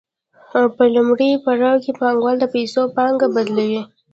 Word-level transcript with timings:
په 0.75 0.83
لومړي 0.95 1.29
پړاو 1.43 1.81
کې 1.83 1.91
پانګوال 1.99 2.35
د 2.39 2.45
پیسو 2.53 2.81
پانګه 2.95 3.27
بدلوي 3.35 3.81